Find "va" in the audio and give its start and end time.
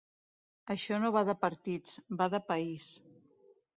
1.17-1.23, 2.23-2.29